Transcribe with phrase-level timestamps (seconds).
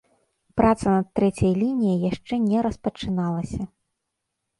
[0.59, 3.61] Праца над трэцяй лініяй яшчэ не распачыналася.